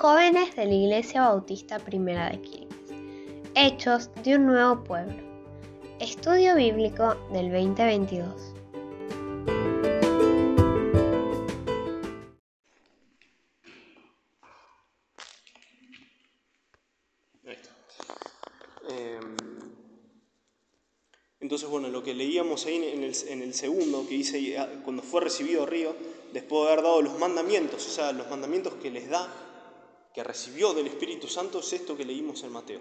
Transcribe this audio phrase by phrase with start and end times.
[0.00, 2.74] Jóvenes de la Iglesia Bautista Primera de Quilmes.
[3.54, 5.22] Hechos de un nuevo pueblo.
[5.98, 8.54] Estudio bíblico del 2022.
[17.44, 17.70] Ahí está.
[18.88, 19.36] Em,
[21.40, 25.02] entonces, bueno, lo que leíamos ahí en el, en el segundo, que dice, ah, cuando
[25.02, 25.94] fue recibido Río,
[26.32, 29.28] después de haber dado los mandamientos, o sea, los mandamientos que les da,
[30.14, 32.80] que recibió del Espíritu Santo, es esto que leímos en Mateo.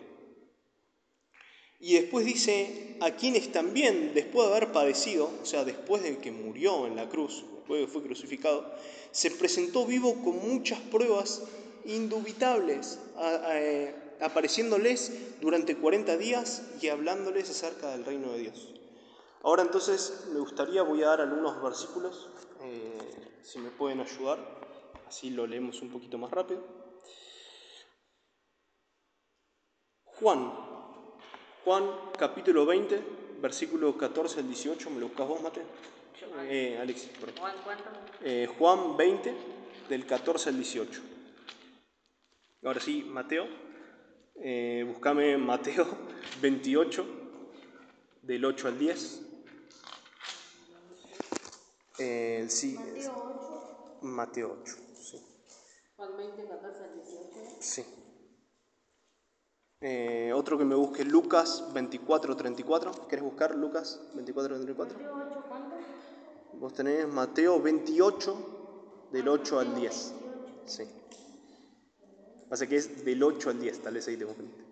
[1.80, 6.32] Y después dice, a quienes también, después de haber padecido, o sea, después de que
[6.32, 8.70] murió en la cruz, después de que fue crucificado,
[9.12, 11.44] se presentó vivo con muchas pruebas
[11.86, 18.74] indubitables, eh, apareciéndoles durante 40 días y hablándoles acerca del reino de Dios.
[19.42, 22.30] Ahora entonces me gustaría, voy a dar algunos versículos,
[22.62, 22.98] eh,
[23.42, 24.38] si me pueden ayudar,
[25.08, 26.79] así lo leemos un poquito más rápido.
[30.20, 30.52] Juan,
[31.64, 33.02] Juan capítulo 20,
[33.42, 35.62] versículo 14 al 18, ¿me lo buscas vos, Mate?
[36.42, 37.36] Eh, Alexis, perdón.
[37.40, 37.84] Juan, ¿cuánto?
[38.22, 39.34] Eh, Juan 20,
[39.88, 41.02] del 14 al 18.
[42.64, 43.48] Ahora sí, Mateo.
[44.42, 45.88] Eh, buscame Mateo
[46.42, 47.06] 28,
[48.24, 49.22] del 8 al 10.
[52.00, 52.78] Eh, sí,
[54.02, 55.22] Mateo 8, sí.
[55.96, 57.58] Juan 20, 14 al 18.
[57.60, 57.99] sí.
[59.82, 63.08] Eh, otro que me busque Lucas 24, 34.
[63.08, 65.00] ¿Querés buscar Lucas 24, 34?
[66.54, 70.14] Vos tenés Mateo 28, del 8 al 10.
[70.66, 70.84] Sí.
[72.50, 74.64] Pasa que es del 8 al 10, tal vez ahí te confundiste.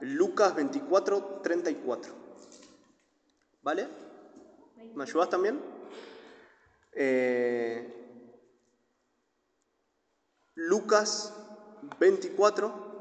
[0.00, 2.12] Lucas 24, 34.
[3.62, 3.88] ¿Vale?
[4.94, 5.58] ¿Me ayudas también?
[6.92, 8.02] Eh,
[10.56, 11.41] Lucas
[11.98, 12.92] 24.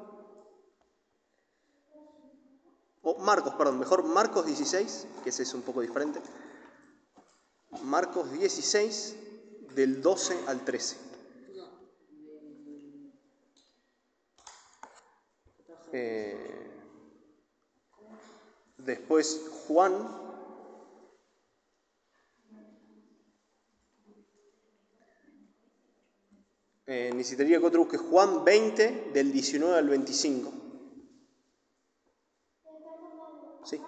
[3.04, 6.22] O Marcos, perdón, mejor Marcos 16, que ese es un poco diferente.
[7.84, 9.16] Marcos 16,
[9.76, 10.98] del 12 al 13.
[15.94, 16.72] Eh,
[18.78, 20.21] después Juan.
[26.94, 30.52] Eh, necesitaría que otro busque Juan 20, del 19 al 25.
[33.64, 33.80] Sí.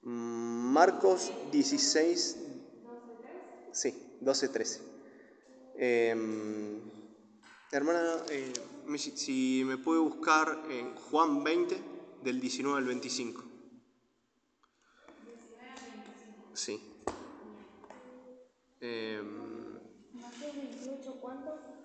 [0.00, 2.38] Marcos 16.
[3.72, 4.80] Sí, 12, 13.
[5.74, 6.16] Eh,
[7.72, 8.54] hermana, eh,
[8.96, 11.78] si- me puede buscar en Juan 20,
[12.22, 13.44] del 19 al 25.
[16.54, 16.80] Sí.
[18.80, 19.51] Eh,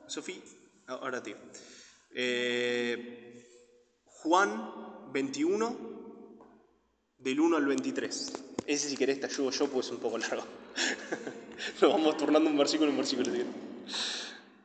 [0.07, 0.41] Sofía,
[0.87, 1.35] ahora tío.
[2.11, 3.45] Eh,
[4.05, 5.77] Juan 21,
[7.17, 8.33] del 1 al 23.
[8.65, 10.43] Ese si querés te ayudo yo, pues es un poco largo.
[11.81, 13.33] Nos vamos turnando un versículo en versículo.
[13.33, 13.43] ¿sí?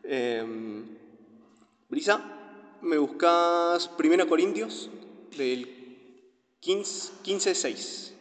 [0.04, 0.84] Eh,
[1.88, 4.90] Brisa, me buscas 1 Corintios
[5.36, 5.82] del
[6.60, 8.14] 15, 15 6.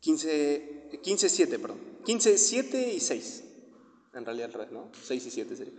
[0.00, 1.80] 15, 15, 7, perdón.
[2.04, 3.44] 15, 7 y 6.
[4.14, 4.90] En realidad al revés, ¿no?
[5.02, 5.74] 6 y 7 sería.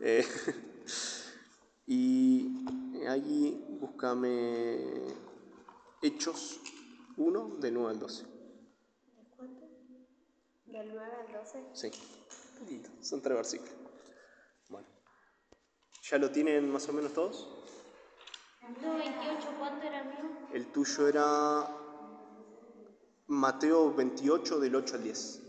[0.00, 0.26] Eh,
[1.86, 2.48] y
[3.06, 4.78] allí búscame
[6.02, 6.60] Hechos
[7.16, 8.24] 1, de 9 al 12.
[10.66, 11.64] ¿Del 9 al 12?
[11.72, 11.90] Sí,
[12.58, 13.74] poquito, son tres versículos.
[14.68, 14.88] Bueno,
[16.02, 17.48] ¿ya lo tienen más o menos todos?
[18.62, 20.38] Mateo 28, ¿cuánto era el mío?
[20.52, 21.83] El tuyo era
[23.26, 25.40] Mateo 28, del 8 al 10.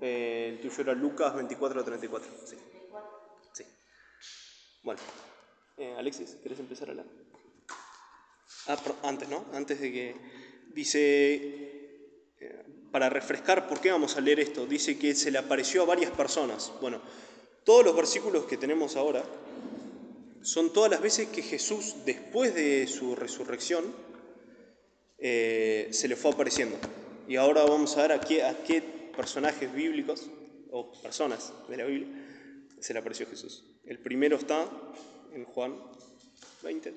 [0.00, 2.32] Eh, el tuyo era Lucas 24, 34.
[2.44, 2.56] Sí.
[3.52, 3.64] sí.
[4.82, 5.00] Bueno,
[5.76, 7.06] eh, Alexis, ¿querés empezar a hablar?
[8.66, 9.44] Ah, antes, ¿no?
[9.52, 10.16] Antes de que
[10.74, 11.34] dice,
[12.40, 14.66] eh, para refrescar, ¿por qué vamos a leer esto?
[14.66, 16.72] Dice que se le apareció a varias personas.
[16.80, 17.00] Bueno,
[17.64, 19.22] todos los versículos que tenemos ahora
[20.42, 23.94] son todas las veces que Jesús, después de su resurrección,
[25.18, 26.76] eh, se le fue apareciendo.
[27.28, 28.82] Y ahora vamos a ver a qué, a qué
[29.16, 30.28] personajes bíblicos
[30.70, 32.08] o personas de la Biblia
[32.82, 33.64] se le apareció Jesús.
[33.84, 34.66] El primero está
[35.32, 35.78] en Juan
[36.62, 36.94] 20.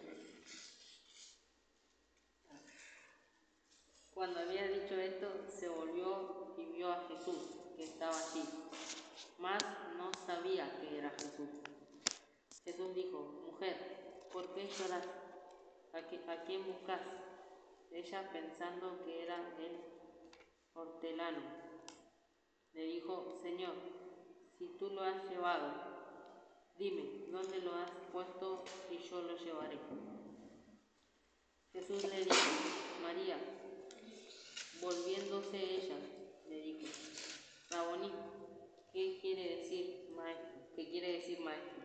[4.14, 7.38] Cuando había dicho esto, se volvió y vio a Jesús,
[7.78, 8.44] que estaba allí,
[9.38, 9.62] mas
[9.98, 11.75] no sabía que era Jesús.
[12.86, 13.76] Jesús dijo, mujer,
[14.32, 15.06] ¿por qué lloras?
[15.94, 17.02] ¿A, qui- a quién buscas?
[17.90, 19.80] Ella, pensando que era el
[20.76, 21.40] hortelano,
[22.74, 23.74] le dijo, Señor,
[24.60, 25.72] si tú lo has llevado,
[26.78, 29.80] dime, ¿dónde lo has puesto y yo lo llevaré?
[31.74, 32.36] Jesús le dijo,
[33.02, 33.38] María,
[34.80, 35.96] volviéndose ella,
[36.50, 36.88] le dijo,
[37.72, 38.12] Raboní,
[38.94, 40.50] ¿qué quiere decir maestro?
[40.76, 41.85] ¿Qué quiere decir maestro?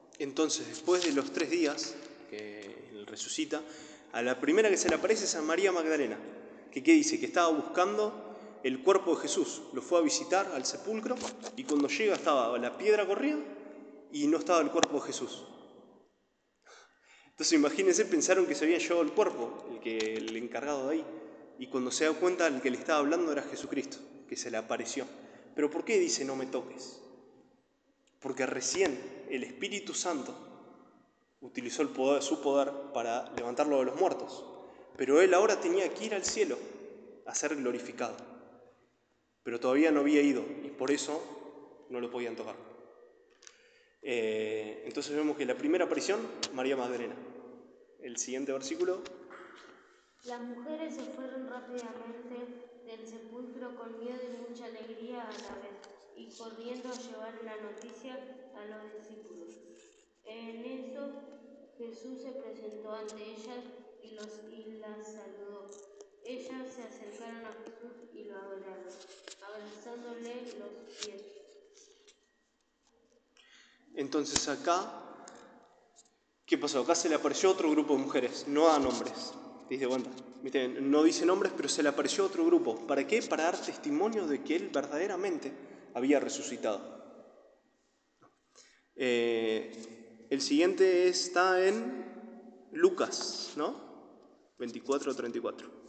[0.19, 1.95] Entonces, después de los tres días
[2.29, 2.61] que
[2.91, 3.61] él resucita,
[4.13, 6.17] a la primera que se le aparece es a María Magdalena,
[6.71, 7.19] que ¿qué dice?
[7.19, 9.61] Que estaba buscando el cuerpo de Jesús.
[9.73, 11.15] Lo fue a visitar al sepulcro
[11.55, 13.39] y cuando llega estaba la piedra corrida
[14.11, 15.45] y no estaba el cuerpo de Jesús.
[17.29, 21.05] Entonces imagínense, pensaron que se había llevado el cuerpo, el, que, el encargado de ahí.
[21.57, 23.97] Y cuando se da cuenta, el que le estaba hablando era Jesucristo,
[24.27, 25.05] que se le apareció.
[25.55, 27.01] Pero ¿por qué dice no me toques?
[28.19, 28.99] Porque recién
[29.31, 30.35] el Espíritu Santo
[31.39, 34.43] utilizó el poder, su poder para levantarlo de los muertos.
[34.97, 36.57] Pero él ahora tenía que ir al cielo
[37.25, 38.17] a ser glorificado.
[39.43, 42.55] Pero todavía no había ido y por eso no lo podían tocar.
[44.01, 46.19] Eh, entonces vemos que la primera aparición,
[46.53, 47.15] María Magdalena.
[48.01, 49.01] El siguiente versículo,
[50.25, 52.35] Las mujeres se fueron rápidamente
[52.85, 55.79] del sepulcro con miedo y mucha alegría a la vez,
[56.17, 59.49] y corriendo a llevar la noticia a los discípulos.
[60.25, 61.11] En eso
[61.77, 63.63] Jesús se presentó ante ellas
[64.03, 65.69] y, los, y las saludó.
[66.23, 68.93] Ellas se acercaron a Jesús y lo adoraron,
[69.41, 71.21] abrazándole los pies.
[73.95, 74.93] Entonces acá,
[76.45, 76.81] ¿qué pasó?
[76.81, 79.33] Acá se le apareció otro grupo de mujeres, no da nombres.
[79.67, 80.09] ¿Te diste cuenta?
[80.41, 80.67] ¿Viste?
[80.67, 82.75] No dice nombres, pero se le apareció otro grupo.
[82.87, 83.21] ¿Para qué?
[83.21, 85.51] Para dar testimonio de que él verdaderamente
[85.93, 87.00] había resucitado.
[88.95, 92.05] Eh, el siguiente está en
[92.71, 93.75] Lucas, ¿no?
[94.57, 95.81] 24-34.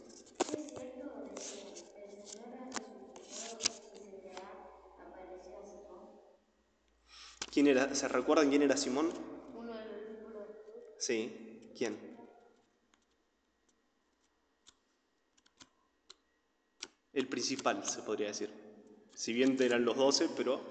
[7.51, 7.93] ¿Quién era?
[7.93, 9.11] ¿Se recuerdan quién era Simón?
[9.53, 10.47] Uno de los.
[10.97, 11.71] Sí.
[11.77, 11.97] ¿Quién?
[17.13, 18.49] El principal, se podría decir.
[19.13, 20.61] Si bien eran los doce, pero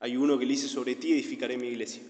[0.00, 2.02] hay uno que le dice sobre ti edificaré mi iglesia.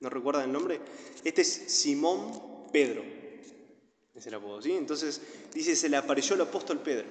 [0.00, 0.80] ¿No recuerdan el nombre?
[1.24, 3.02] Este es Simón Pedro.
[4.14, 4.72] Es apodo, ¿sí?
[4.72, 5.22] Entonces
[5.52, 7.06] dice, se le apareció el apóstol Pedro.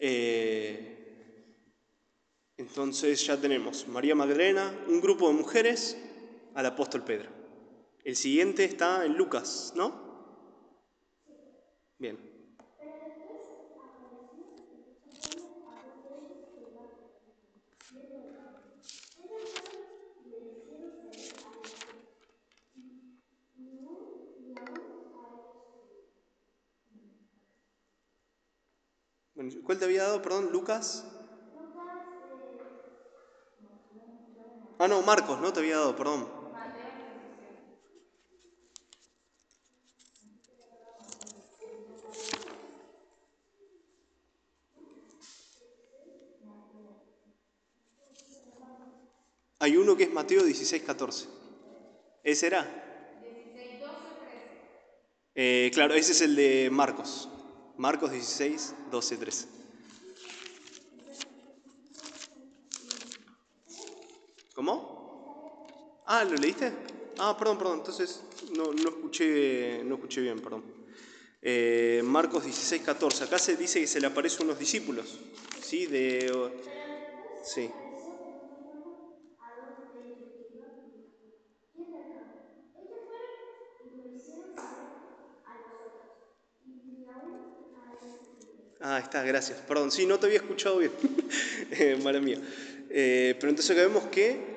[0.00, 0.94] Eh,
[2.56, 5.96] entonces ya tenemos María Magdalena, un grupo de mujeres,
[6.54, 7.30] al apóstol Pedro.
[8.04, 10.04] El siguiente está en Lucas, ¿no?
[11.98, 12.18] Bien.
[29.33, 30.50] Bueno, ¿Cuál te había dado, perdón?
[30.52, 31.04] Lucas.
[34.78, 36.28] Ah, no, Marcos, no te había dado, perdón.
[49.58, 51.26] Hay uno que es Mateo 16, 14.
[52.22, 52.62] ¿Ese era?
[55.34, 57.33] Eh, claro, ese es el de Marcos.
[57.76, 59.46] Marcos 16, 12, 13.
[64.54, 64.94] ¿Cómo?
[66.06, 66.72] Ah, ¿lo leíste?
[67.18, 67.78] Ah, perdón, perdón.
[67.80, 68.22] Entonces
[68.56, 70.62] no, no, escuché, no escuché bien, perdón.
[71.42, 73.24] Eh, Marcos 16, 14.
[73.24, 75.18] Acá se dice que se le aparecen unos discípulos.
[75.60, 75.86] ¿Sí?
[75.86, 76.32] De,
[77.42, 77.74] sí.
[88.80, 89.58] Ah, gracias.
[89.60, 90.92] Perdón, sí, no te había escuchado bien.
[91.70, 92.38] eh, mala mía.
[92.90, 94.54] Eh, pero entonces acá vemos que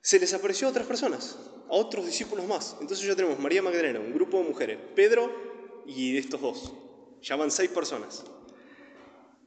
[0.00, 1.38] se les apareció a otras personas,
[1.68, 2.76] a otros discípulos más.
[2.80, 5.30] Entonces ya tenemos María Magdalena, un grupo de mujeres, Pedro
[5.86, 6.72] y estos dos.
[7.22, 8.24] Ya van seis personas.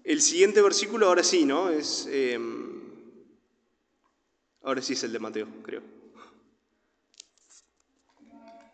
[0.03, 1.69] El siguiente versículo, ahora sí, ¿no?
[1.69, 2.07] Es.
[2.09, 2.39] eh,
[4.61, 5.81] ahora sí es el de Mateo, creo.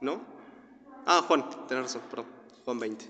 [0.02, 0.22] ¿No?
[1.06, 2.26] Ah, Juan, tenés razón, perdón.
[2.66, 3.06] Juan 20.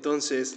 [0.00, 0.56] Entonces,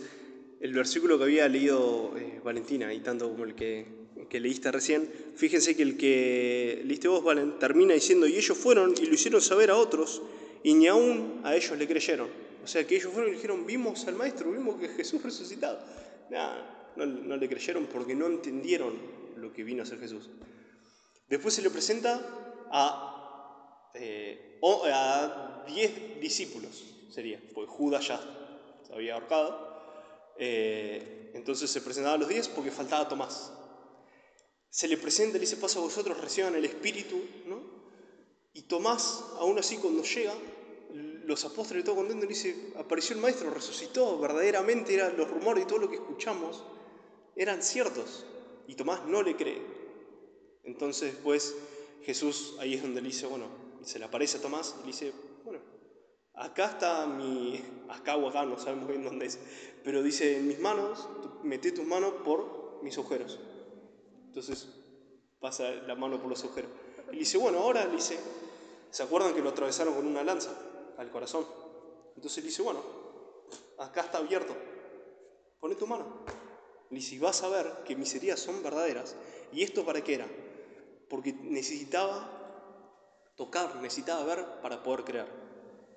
[0.61, 3.85] el versículo que había leído eh, Valentina, y tanto como el que,
[4.29, 8.93] que leíste recién, fíjense que el que leíste vos, Valen, termina diciendo, y ellos fueron
[8.97, 10.21] y lo hicieron saber a otros,
[10.63, 12.29] y ni aún a ellos le creyeron.
[12.63, 15.77] O sea, que ellos fueron y dijeron, vimos al Maestro, vimos que Jesús resucitado.
[16.95, 18.93] No, le creyeron porque no entendieron
[19.35, 20.29] lo que vino a ser Jesús.
[21.27, 28.39] Después se le presenta a, eh, a diez discípulos, sería, porque Judas ya
[28.93, 29.73] había ahorcado.
[30.37, 33.51] Eh, entonces se presentaba a los diez porque faltaba Tomás.
[34.69, 37.61] Se le presenta le dice, pasa a vosotros, reciban el Espíritu, ¿no?
[38.53, 40.33] Y Tomás, aún así, cuando llega,
[41.25, 45.67] los apóstoles, todo contento, le dice, apareció el Maestro, resucitó, verdaderamente eran los rumores y
[45.67, 46.63] todo lo que escuchamos
[47.35, 48.25] eran ciertos.
[48.67, 49.61] Y Tomás no le cree.
[50.63, 51.55] Entonces, pues,
[52.03, 53.47] Jesús ahí es donde le dice, bueno,
[53.83, 55.59] se le aparece a Tomás y le dice, bueno,
[56.33, 59.39] acá está mi, acá o acá, no sabemos bien dónde es,
[59.83, 63.39] pero dice, en mis manos, tú meté tus manos por mis agujeros.
[64.25, 64.67] Entonces,
[65.39, 66.71] pasa la mano por los agujeros.
[67.11, 68.19] Y dice, bueno, ahora le dice,
[68.89, 70.51] ¿se acuerdan que lo atravesaron con una lanza
[70.97, 71.45] al corazón?
[72.15, 72.81] Entonces le dice, bueno,
[73.77, 74.55] acá está abierto,
[75.59, 76.23] pone tu mano.
[76.89, 79.15] Le dice, vas a ver que mis heridas son verdaderas.
[79.51, 80.27] ¿Y esto para qué era?
[81.09, 82.29] Porque necesitaba
[83.35, 85.42] tocar, necesitaba ver para poder creer.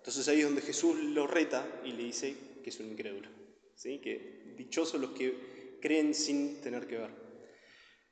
[0.06, 3.28] Entonces ahí es donde Jesús lo reta y le dice que es un incrédulo.
[3.75, 3.98] ¿sí?
[3.98, 7.10] Que dichosos los que creen sin tener que ver.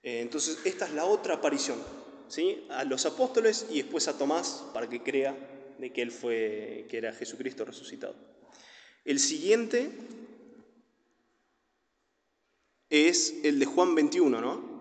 [0.02, 1.78] Eh, entonces esta es la otra aparición.
[2.26, 2.66] ¿sí?
[2.70, 5.36] A los apóstoles y después a Tomás para que crea
[5.78, 8.16] de que él fue, que era Jesucristo resucitado.
[9.04, 9.92] El siguiente
[12.90, 14.73] es el de Juan 21, ¿no?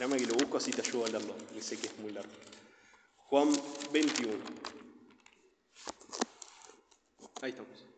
[0.00, 2.32] Espérame que lo busco así te ayudo a leerlo, que sé que es muy largo.
[3.28, 3.52] Juan
[3.92, 4.34] 21.
[7.42, 7.89] Ahí estamos.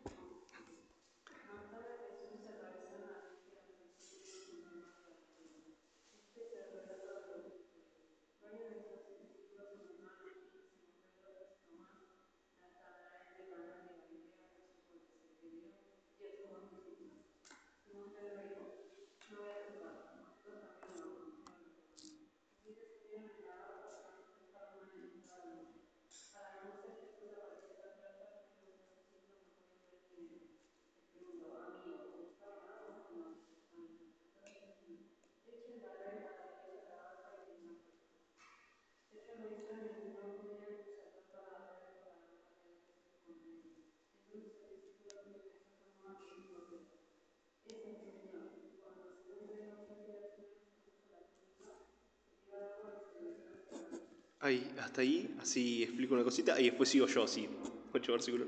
[54.79, 57.47] Hasta ahí, así explico una cosita y después sigo yo así,
[57.93, 58.47] ocho versículos.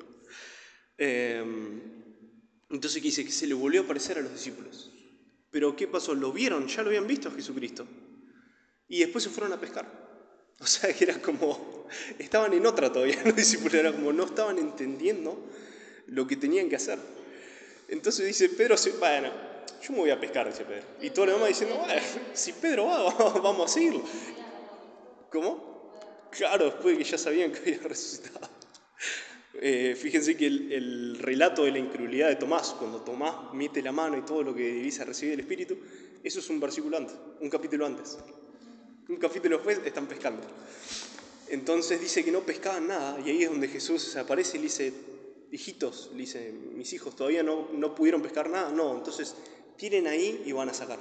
[0.97, 1.43] Eh,
[2.69, 3.25] entonces, ¿qué dice?
[3.25, 4.91] Que se le volvió a aparecer a los discípulos.
[5.51, 6.13] Pero ¿qué pasó?
[6.13, 7.85] Lo vieron, ya lo habían visto a Jesucristo.
[8.87, 10.05] Y después se fueron a pescar.
[10.59, 14.57] O sea, que era como, estaban en otra todavía los discípulos, era como no estaban
[14.57, 15.37] entendiendo
[16.07, 16.97] lo que tenían que hacer.
[17.87, 19.31] Entonces dice Pedro, bueno,
[19.81, 20.85] yo me voy a pescar, dice Pedro.
[21.01, 21.81] Y todo lo demás diciendo,
[22.33, 24.03] si Pedro va, vamos a seguirlo.
[25.29, 25.74] ¿Cómo?
[26.37, 28.49] Claro, después de que ya sabían que había resucitado.
[29.61, 34.17] Eh, fíjense que el, relato de la incredulidad de Tomás, cuando Tomás mete la mano
[34.17, 35.77] y todo lo que dice recibir el Espíritu,
[36.23, 38.17] eso es un versículo antes, un capítulo antes.
[39.07, 40.45] Un capítulo después están pescando.
[41.47, 44.63] Entonces dice que no pescaban nada y ahí es donde Jesús se aparece y le
[44.63, 44.93] dice,
[45.51, 48.71] hijitos, le dice, mis hijos todavía no, no pudieron pescar nada.
[48.71, 49.35] No, entonces
[49.77, 50.99] tiren ahí y van a sacar.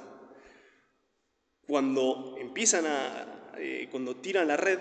[1.67, 4.79] Cuando empiezan a, eh, cuando tiran la red,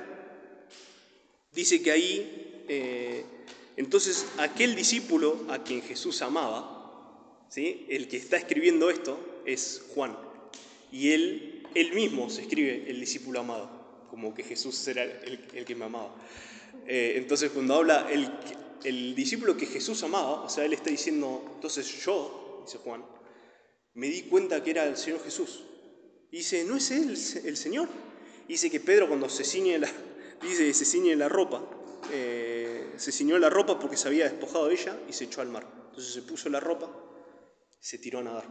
[1.54, 3.24] dice que ahí, eh,
[3.78, 7.86] entonces aquel discípulo a quien Jesús amaba, ¿sí?
[7.90, 10.18] el que está escribiendo esto es Juan.
[10.92, 15.76] Y él, él mismo se escribe el discípulo amado, como que Jesús era el, que
[15.76, 16.16] me amaba.
[16.88, 18.30] Eh, entonces cuando habla el,
[18.84, 23.04] el discípulo que Jesús amaba, o sea, él está diciendo, entonces yo, dice Juan,
[23.94, 25.64] me di cuenta que era el Señor Jesús.
[26.32, 27.10] Y dice, ¿no es él
[27.46, 27.90] el Señor?
[28.48, 29.90] dice que Pedro cuando se ciñe la,
[30.50, 31.62] dice, se ciñe la ropa,
[32.12, 35.50] eh, se ciñó la ropa porque se había despojado de ella y se echó al
[35.50, 35.66] mar.
[35.90, 36.90] Entonces se puso la ropa
[37.82, 38.48] y se tiró a nadar.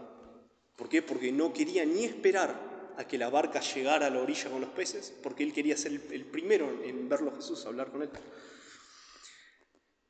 [0.77, 1.03] ¿Por qué?
[1.03, 4.71] Porque no quería ni esperar a que la barca llegara a la orilla con los
[4.71, 8.11] peces, porque él quería ser el, primero en verlo a Jesús, hablar con él.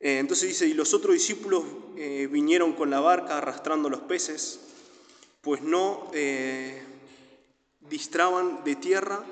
[0.00, 1.64] Eh, entonces dice, y los otros discípulos
[1.96, 4.60] eh, vinieron con la barca arrastrando los peces,
[5.40, 6.10] pues no
[7.80, 9.24] distraban de tierra,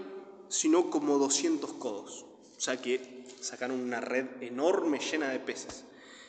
[0.49, 2.30] sino como 200 codos.
[2.61, 5.83] O sea que sacaron una red enorme llena de peces.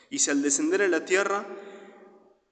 [0.08, 1.46] Y si al descender a la tierra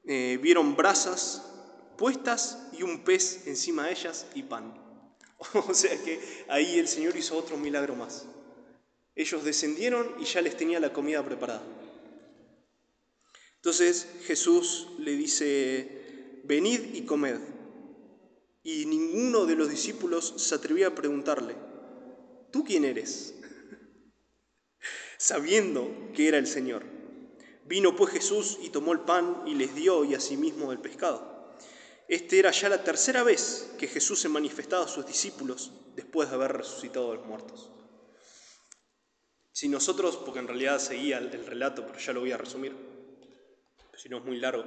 [0.04, 1.50] eh, vieron brasas
[1.96, 4.75] puestas y un pez encima de ellas y pan.
[5.54, 8.26] o sea que ahí el Señor hizo otro milagro más.
[9.16, 11.62] Ellos descendieron y ya les tenía la comida preparada.
[13.56, 17.38] Entonces Jesús le dice, venid y comed.
[18.62, 21.54] Y ninguno de los discípulos se atrevía a preguntarle,
[22.50, 23.39] ¿tú quién eres?
[25.21, 26.83] Sabiendo que era el Señor.
[27.67, 31.59] Vino pues Jesús y tomó el pan y les dio y asimismo el pescado.
[32.09, 36.37] Este era ya la tercera vez que Jesús se manifestaba a sus discípulos después de
[36.37, 37.71] haber resucitado a los muertos.
[39.52, 42.75] Si nosotros, porque en realidad seguía el relato, pero ya lo voy a resumir,
[43.99, 44.65] si no es muy largo.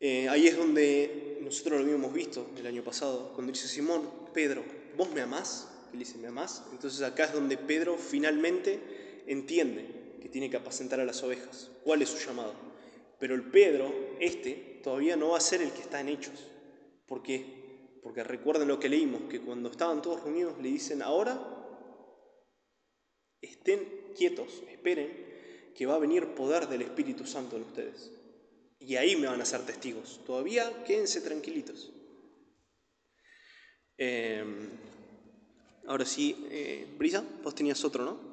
[0.00, 4.64] Eh, ahí es donde nosotros lo habíamos visto el año pasado, cuando dice Simón, Pedro,
[4.96, 5.68] ¿vos me amás?
[5.92, 6.64] Él dice, ¿me amás?
[6.72, 11.70] Entonces acá es donde Pedro finalmente entiende que tiene que apacentar a las ovejas.
[11.84, 12.54] ¿Cuál es su llamado?
[13.18, 16.48] Pero el Pedro, este, todavía no va a ser el que está en hechos.
[17.06, 17.98] ¿Por qué?
[18.02, 21.38] Porque recuerden lo que leímos, que cuando estaban todos reunidos le dicen, ahora
[23.40, 23.86] estén
[24.16, 25.28] quietos, esperen
[25.74, 28.10] que va a venir poder del Espíritu Santo en ustedes.
[28.80, 30.20] Y ahí me van a ser testigos.
[30.24, 31.92] Todavía quédense tranquilitos.
[33.96, 34.70] Em,
[35.86, 38.27] ahora sí, eh, Brisa, vos tenías otro, ¿no?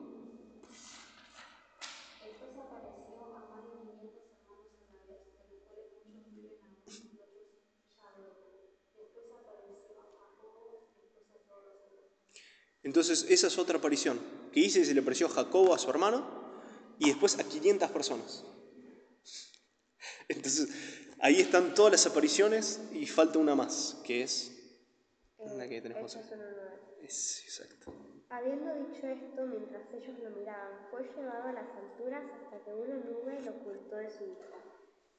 [12.85, 14.19] Entonces, esa es otra aparición.
[14.53, 16.23] Que dice que se le apareció a Jacobo, a su hermano,
[16.99, 18.45] y después a 500 personas.
[20.29, 20.69] Entonces,
[21.19, 24.51] ahí están todas las apariciones y falta una más, que es
[25.57, 26.15] la que tenemos.
[27.01, 27.91] Es, exacto.
[28.29, 32.95] Habiendo dicho esto, mientras ellos lo miraban, fue llevado a las alturas hasta que una
[32.97, 34.57] nube lo ocultó de su vista.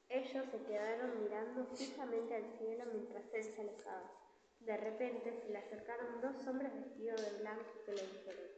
[0.07, 4.26] Ellos se quedaron mirando fijamente al cielo mientras él se alejaba.
[4.67, 8.51] De repente se le acercaron dos hombres vestidos de blanco que le dijeron,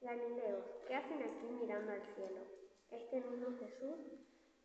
[0.00, 2.40] Galileos, ¿qué hacen aquí mirando al cielo?
[2.90, 3.96] Este mismo Jesús,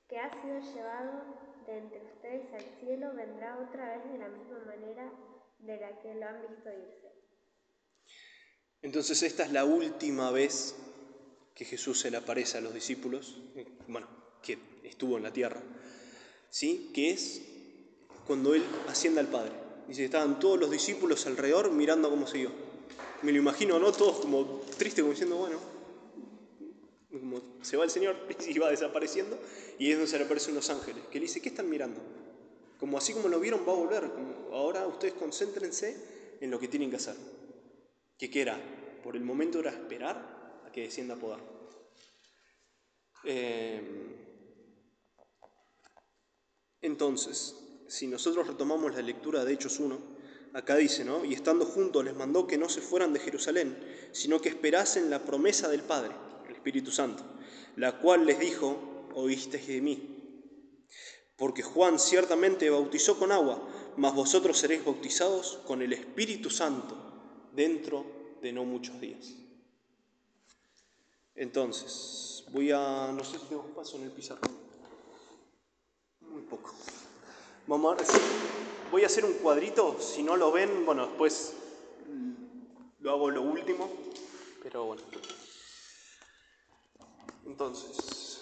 [0.09, 1.21] que ha sido llevado
[1.67, 5.13] de entre ustedes al cielo, vendrá otra vez de la misma manera
[5.59, 7.11] de la que lo han visto irse.
[8.81, 10.75] Entonces esta es la última vez
[11.53, 13.39] que Jesús se le aparece a los discípulos,
[13.87, 14.07] bueno,
[14.41, 15.61] que estuvo en la tierra,
[16.49, 16.91] ¿sí?
[16.91, 17.39] Que es
[18.25, 19.66] cuando Él asciende al Padre.
[19.87, 22.51] Dice, estaban todos los discípulos alrededor mirando cómo siguió.
[23.21, 23.91] Me lo imagino, ¿no?
[23.91, 25.59] Todos como tristes, como diciendo, bueno,
[27.11, 28.15] como se va el Señor
[28.47, 29.39] y va desapareciendo,
[29.79, 32.01] y es donde se le aparecen los ángeles, que le dice, ¿qué están mirando?
[32.79, 34.11] Como así como lo vieron, va a volver.
[34.51, 37.15] ahora ustedes concéntrense en lo que tienen que hacer.
[38.17, 38.59] ¿Qué era?
[39.03, 41.39] Por el momento era esperar a que descienda a poder.
[43.23, 43.81] Eh,
[46.81, 47.55] entonces,
[47.87, 49.97] si nosotros retomamos la lectura de Hechos 1,
[50.53, 51.23] acá dice, ¿no?
[51.25, 53.77] Y estando juntos les mandó que no se fueran de Jerusalén,
[54.11, 56.13] sino que esperasen la promesa del Padre
[56.67, 57.23] Espíritu Santo,
[57.77, 60.13] la cual les dijo, oísteis de mí.
[61.37, 66.97] Porque Juan ciertamente bautizó con agua, mas vosotros seréis bautizados con el Espíritu Santo
[67.53, 68.05] dentro
[68.41, 69.33] de no muchos días.
[71.35, 73.13] Entonces, voy a.
[73.13, 74.51] No sé si tengo espacio en el pizarrón.
[76.21, 76.73] Muy poco.
[77.67, 78.07] Vamos a ver.
[78.07, 78.17] sí,
[78.91, 79.97] Voy a hacer un cuadrito.
[79.99, 81.53] Si no lo ven, bueno, después
[82.07, 83.89] mm, lo hago lo último.
[84.63, 85.03] Pero bueno.
[87.45, 88.36] Entonces.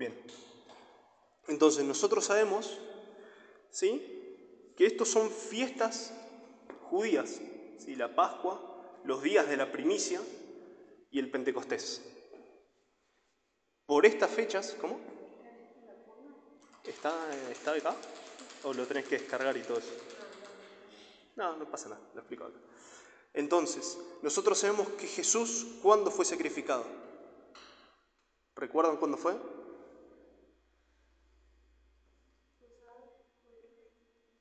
[0.00, 0.18] Bien.
[1.46, 2.78] Entonces nosotros sabemos,
[3.68, 4.72] ¿sí?
[4.74, 6.14] Que estos son fiestas
[6.88, 7.38] judías,
[7.76, 7.94] ¿sí?
[7.96, 10.22] La Pascua, los días de la primicia
[11.10, 12.02] y el Pentecostés.
[13.84, 14.98] Por estas fechas, ¿cómo?
[16.86, 17.12] ¿Está,
[17.50, 17.94] ¿Está acá?
[18.64, 19.92] ¿O lo tenés que descargar y todo eso?
[21.36, 22.56] No, no pasa nada, lo explico acá.
[23.34, 26.86] Entonces, nosotros sabemos que Jesús, ¿cuándo fue sacrificado?
[28.56, 29.59] ¿Recuerdan cuándo fue?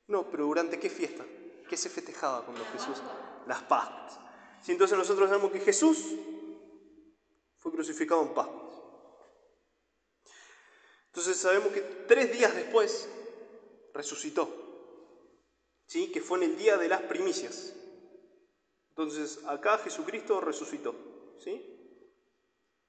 [0.09, 1.23] No, pero ¿durante qué fiesta?
[1.69, 2.97] ¿Qué se festejaba cuando Jesús?
[3.45, 4.19] Las Pascuas.
[4.61, 6.15] Sí, entonces nosotros sabemos que Jesús
[7.57, 8.73] fue crucificado en Pascuas.
[11.05, 13.07] Entonces sabemos que tres días después
[13.93, 14.49] resucitó.
[15.85, 16.11] ¿Sí?
[16.11, 17.75] Que fue en el día de las primicias.
[18.89, 20.95] Entonces acá Jesucristo resucitó.
[21.37, 21.79] ¿Sí?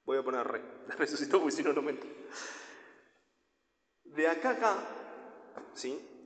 [0.05, 0.63] Voy a poner rey.
[0.97, 2.09] Resucitó porque si no, no me entra.
[4.05, 4.79] De acá a acá,
[5.75, 6.20] ¿sí?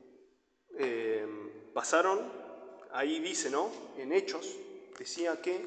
[0.79, 1.27] Eh,
[1.73, 2.21] pasaron,
[2.93, 3.71] ahí dice, ¿no?
[3.97, 4.57] En Hechos,
[4.99, 5.61] decía que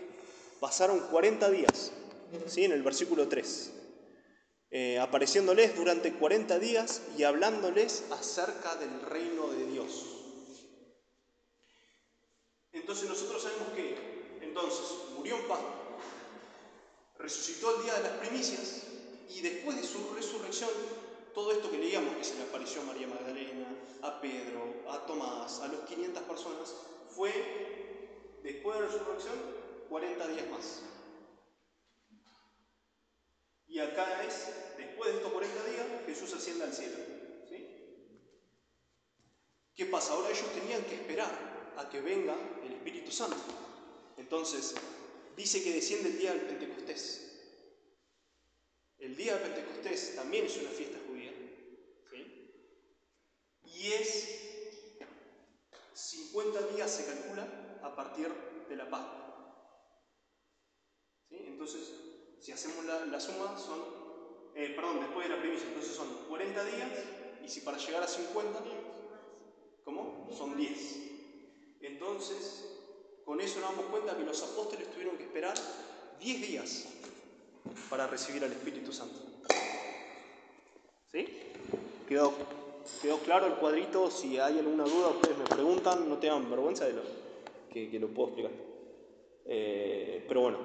[0.60, 1.92] pasaron 40 días,
[2.48, 2.64] ¿sí?
[2.66, 3.74] En el versículo 3.
[4.70, 10.06] eh, apareciéndoles durante 40 días y hablándoles acerca del reino de Dios.
[12.74, 13.96] Entonces nosotros sabemos que
[14.42, 15.62] entonces murió en paz,
[17.18, 18.84] resucitó el día de las primicias
[19.30, 20.70] y después de su resurrección,
[21.38, 23.68] todo esto que leíamos, que se le apareció a María Magdalena,
[24.02, 26.74] a Pedro, a Tomás, a los 500 personas,
[27.10, 27.32] fue
[28.42, 29.36] después de la resurrección
[29.88, 30.82] 40 días más.
[33.68, 34.48] Y acá es,
[34.78, 36.98] después de estos 40 días, Jesús asciende al cielo.
[37.48, 37.68] ¿sí?
[39.76, 40.14] ¿Qué pasa?
[40.14, 43.38] Ahora ellos tenían que esperar a que venga el Espíritu Santo.
[44.18, 44.74] Entonces,
[45.36, 47.26] dice que desciende el día del Pentecostés.
[48.98, 50.98] El día del Pentecostés también es una fiesta.
[53.78, 54.28] Y es
[55.94, 57.48] 50 días se calcula
[57.84, 58.28] a partir
[58.68, 59.24] de la Pascua.
[61.30, 61.94] Entonces,
[62.40, 63.80] si hacemos la, la suma, son,
[64.56, 66.90] eh, perdón, después de la primicia, entonces son 40 días,
[67.44, 68.64] y si para llegar a 50,
[69.84, 70.30] ¿cómo?
[70.36, 70.98] Son 10.
[71.82, 72.66] Entonces,
[73.26, 75.56] con eso nos damos cuenta que los apóstoles tuvieron que esperar
[76.20, 76.86] 10 días
[77.90, 79.20] para recibir al Espíritu Santo.
[81.12, 81.28] ¿Sí?
[82.08, 82.34] ¿Quedó,
[83.02, 84.10] quedó claro el cuadrito?
[84.12, 87.02] Si hay alguna duda, ustedes me preguntan, no tengan vergüenza de lo
[87.72, 88.52] que, que lo puedo explicar.
[89.46, 90.58] Eh, pero bueno,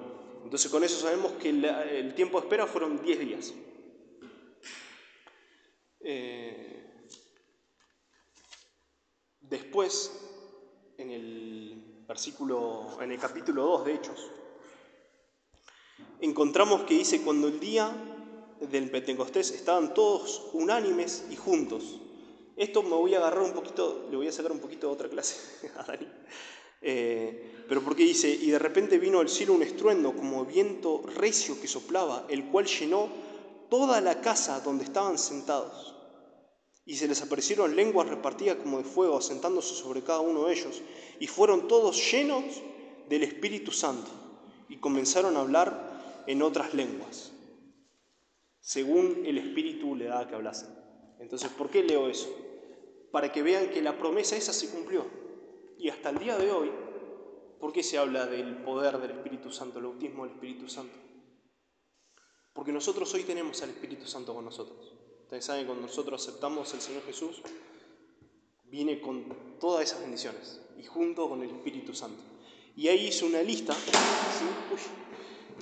[0.45, 3.55] entonces con eso sabemos que el tiempo de espera fueron 10 días.
[6.01, 7.07] Eh,
[9.41, 10.11] después,
[10.99, 14.31] en el versículo, en el capítulo 2 de Hechos,
[16.21, 17.95] encontramos que dice, cuando el día
[18.61, 22.01] del Pentecostés estaban todos unánimes y juntos.
[22.57, 25.09] Esto me voy a agarrar un poquito, le voy a sacar un poquito de otra
[25.09, 26.07] clase a Dani.
[26.81, 31.61] Eh, pero porque dice, y de repente vino del cielo un estruendo como viento recio
[31.61, 33.09] que soplaba, el cual llenó
[33.71, 35.95] toda la casa donde estaban sentados.
[36.85, 40.83] Y se les aparecieron lenguas repartidas como de fuego, asentándose sobre cada uno de ellos,
[41.21, 42.45] y fueron todos llenos
[43.09, 44.11] del Espíritu Santo,
[44.69, 47.33] y comenzaron a hablar en otras lenguas,
[48.61, 50.82] según el Espíritu le daba que hablasen.
[51.23, 52.29] Entonces, ¿por qué leo eso?
[53.13, 55.07] Para que vean que la promesa esa se cumplió.
[55.79, 56.71] Y hasta el día de hoy,
[57.61, 60.99] ¿por qué se habla del poder del Espíritu Santo, el bautismo del Espíritu Santo?
[62.53, 64.95] Porque nosotros hoy tenemos al Espíritu Santo con nosotros.
[65.23, 67.41] Ustedes saben, cuando nosotros aceptamos al Señor Jesús,
[68.65, 72.21] viene con todas esas bendiciones y junto con el Espíritu Santo.
[72.75, 73.75] Y ahí hice una lista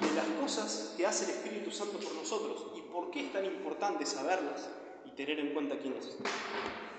[0.01, 3.45] de las cosas que hace el Espíritu Santo por nosotros y por qué es tan
[3.45, 4.71] importante saberlas
[5.27, 6.17] tener en cuenta quién es.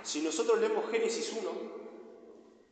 [0.03, 1.81] Si nosotros leemos Génesis 1,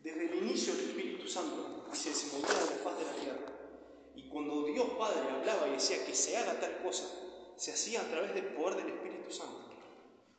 [0.04, 3.52] Desde el inicio del Espíritu Santo se, movía de la faz de la tierra.
[4.16, 7.06] Y cuando Dios Padre hablaba y decía que se haga tal cosa,
[7.58, 9.66] se hacía a través del poder del Espíritu Santo.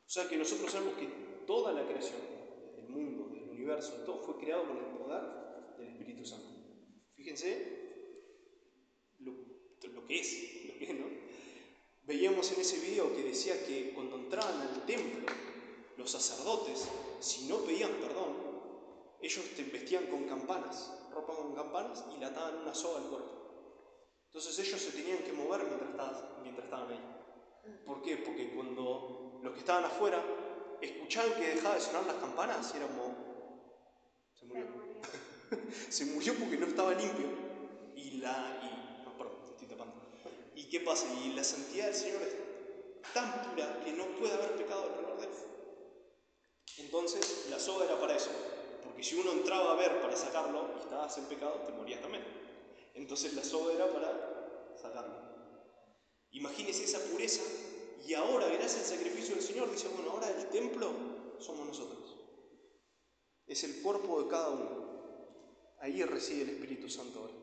[0.07, 1.07] O sea que nosotros sabemos que
[1.47, 2.21] toda la creación,
[2.77, 5.23] del mundo, del universo, todo fue creado con el poder
[5.77, 6.49] del Espíritu Santo.
[7.17, 7.49] Fíjense
[9.19, 11.30] lo, lo que es, lo que es, ¿no?
[12.03, 15.33] Veíamos en ese video que decía que cuando entraban al templo,
[15.97, 16.89] los sacerdotes,
[17.21, 18.51] si no pedían perdón,
[19.21, 23.41] ellos te vestían con campanas, ropa con campanas y le ataban una soga al cuerpo.
[24.27, 27.01] Entonces ellos se tenían que mover mientras estaban, mientras estaban ahí.
[27.85, 28.17] ¿Por qué?
[28.17, 30.23] Porque cuando los que estaban afuera
[30.81, 33.31] escuchaban que dejaba de sonar las campanas era como...
[34.35, 34.67] Se murió.
[35.89, 37.27] se murió porque no estaba limpio.
[37.95, 38.59] Y la...
[38.63, 40.01] Y, no, perdón, te estoy tapando.
[40.71, 41.05] ¿Y qué pasa?
[41.25, 42.37] Y la santidad del Señor es
[43.13, 45.33] tan pura que no puede haber pecado alrededor de él.
[46.79, 48.31] Entonces la soga era para eso.
[48.85, 52.23] Porque si uno entraba a ver para sacarlo y estabas en pecado, te morías también.
[52.95, 55.17] Entonces la soga era para sacarlo.
[56.31, 57.43] Imagínese esa pureza
[58.07, 60.93] y ahora, gracias al sacrificio del Señor, dice, bueno, ahora el templo
[61.41, 62.17] somos nosotros.
[63.45, 65.75] Es el cuerpo de cada uno.
[65.81, 67.35] Ahí reside el Espíritu Santo ahora.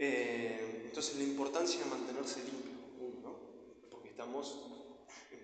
[0.00, 2.72] Eh, entonces la importancia de mantenerse limpio,
[3.22, 3.36] ¿no?
[3.90, 4.58] porque estamos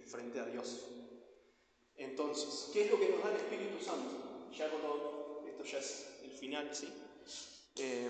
[0.06, 0.80] frente a Dios.
[1.96, 4.50] Entonces, ¿qué es lo que nos da el Espíritu Santo?
[4.56, 6.88] Ya cuando esto ya es el final, ¿sí?
[7.76, 8.08] Eh,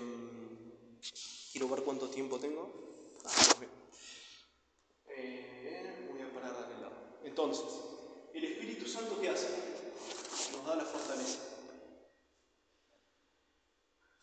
[1.51, 2.71] quiero ver cuánto tiempo tengo.
[3.25, 3.55] Ah,
[5.09, 6.95] eh, voy a parar de lado.
[7.25, 7.65] Entonces,
[8.33, 9.47] ¿el Espíritu Santo qué hace?
[10.53, 11.54] Nos da la fortaleza.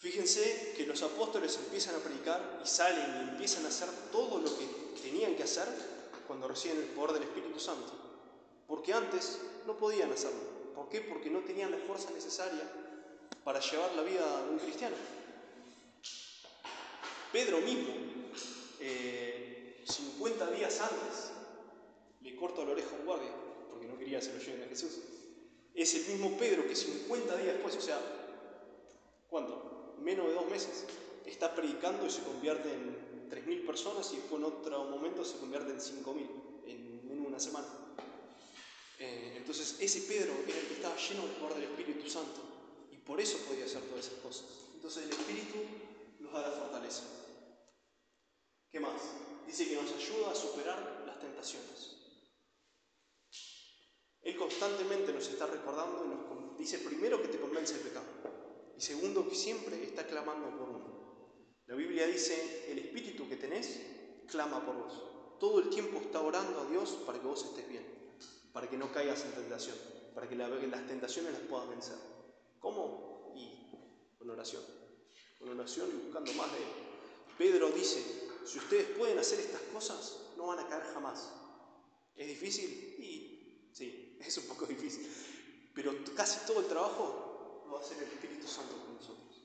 [0.02, 4.58] Fíjense que los apóstoles empiezan a predicar y salen y empiezan a hacer todo lo
[4.58, 4.66] que
[5.00, 5.68] tenían que hacer
[6.26, 7.92] cuando reciben el poder del Espíritu Santo.
[8.66, 10.40] Porque antes no podían hacerlo.
[10.74, 11.02] ¿Por qué?
[11.02, 12.68] Porque no tenían la fuerza necesaria
[13.44, 14.96] para llevar la vida de un cristiano.
[17.30, 17.94] Pedro mismo,
[18.80, 21.30] eh, 50 días antes,
[22.22, 23.30] le corta la oreja a un guardia
[23.70, 24.98] porque no quería que se lo lleven a Jesús.
[25.76, 28.00] Es el mismo Pedro que 50 días después, o sea,
[29.30, 29.71] ¿cuánto?
[30.02, 30.84] Menos de dos meses,
[31.24, 35.70] está predicando y se convierte en 3.000 personas y después en otro momento se convierte
[35.70, 36.28] en 5.000
[36.66, 37.68] en de una semana.
[38.98, 42.40] Eh, entonces ese Pedro era el que estaba lleno del poder del Espíritu Santo
[42.90, 44.46] y por eso podía hacer todas esas cosas.
[44.74, 45.58] Entonces el Espíritu
[46.18, 47.04] nos da la fortaleza.
[48.70, 49.02] ¿Qué más?
[49.46, 51.96] Dice que nos ayuda a superar las tentaciones.
[54.22, 58.41] Él constantemente nos está recordando y nos dice primero que te convence el pecado
[58.82, 60.82] segundo que siempre está clamando por uno.
[61.68, 63.80] La Biblia dice, el espíritu que tenés
[64.26, 65.38] clama por vos.
[65.38, 67.86] Todo el tiempo está orando a Dios para que vos estés bien,
[68.52, 69.76] para que no caigas en tentación,
[70.16, 71.96] para que las tentaciones las puedas vencer.
[72.58, 73.32] ¿Cómo?
[73.36, 73.70] Y
[74.18, 74.64] con oración.
[75.38, 76.68] Con oración y buscando más de Él.
[77.38, 78.02] Pedro dice,
[78.44, 81.30] si ustedes pueden hacer estas cosas, no van a caer jamás.
[82.16, 82.96] ¿Es difícil?
[82.98, 85.08] Y sí, es un poco difícil.
[85.72, 87.31] Pero casi todo el trabajo
[87.72, 89.40] lo va el Espíritu Santo con nosotros.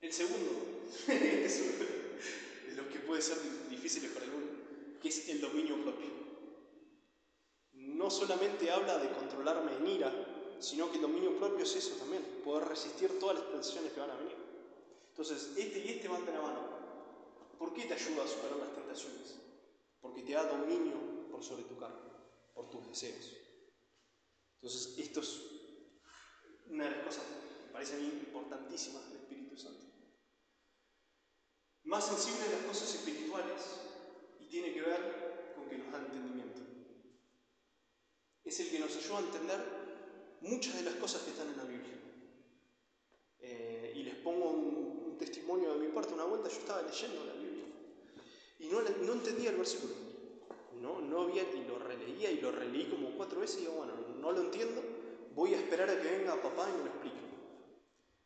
[0.00, 0.50] El segundo,
[1.08, 1.62] es
[2.76, 3.38] los que puede ser
[3.68, 4.48] difíciles para algunos,
[5.00, 6.10] que es el dominio propio.
[7.72, 12.24] No solamente habla de controlarme en ira, sino que el dominio propio es eso también,
[12.42, 14.36] poder resistir todas las tentaciones que van a venir.
[15.10, 16.80] Entonces, este y este van de la mano.
[17.58, 19.36] ¿Por qué te ayuda a superar las tentaciones?
[20.00, 22.00] Porque te da dominio por sobre tu carne,
[22.54, 23.36] por tus deseos.
[24.62, 25.40] Entonces, esto es
[26.66, 29.86] una de las cosas que me parecen importantísimas del Espíritu Santo.
[31.84, 33.62] Más sensible a las cosas espirituales
[34.38, 36.60] y tiene que ver con que nos da entendimiento.
[38.44, 39.60] Es el que nos ayuda a entender
[40.42, 41.94] muchas de las cosas que están en la Biblia.
[43.38, 46.12] Eh, y les pongo un, un, testimonio de mi parte.
[46.12, 47.64] Una vuelta yo estaba leyendo la Biblia
[48.58, 49.94] y no, no entendía el versículo.
[50.82, 54.09] No, no había, y lo releía y lo releí como cuatro veces y digo, bueno,
[54.20, 54.82] no lo entiendo,
[55.34, 57.20] voy a esperar a que venga papá y me lo explique.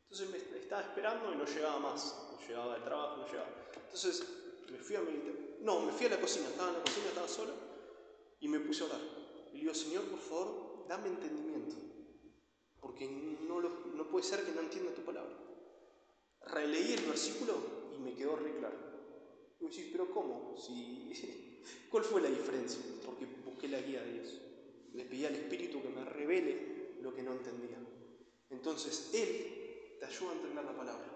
[0.03, 3.49] Entonces me estaba esperando y no llegaba más, no llegaba del trabajo, no llegaba.
[3.77, 4.25] Entonces
[4.71, 7.29] me fui a meditar, no, me fui a la cocina, estaba en la cocina, estaba
[7.29, 7.53] sola
[8.41, 9.01] y me puse a orar.
[9.53, 11.77] Y le digo, Señor, por favor, dame entendimiento,
[12.81, 15.35] porque no, no puede ser que no entienda tu palabra.
[16.47, 17.55] Releí el versículo
[17.97, 18.95] y me quedó re claro.
[19.61, 20.57] Y pero ¿cómo?
[20.59, 21.11] Si,
[21.91, 22.81] ¿Cuál fue la diferencia?
[23.05, 24.41] Porque busqué la guía de Dios.
[24.95, 27.79] Le pedí al Espíritu que me revele lo que no entendía.
[28.51, 31.07] Entonces, Él te ayuda a entender la palabra.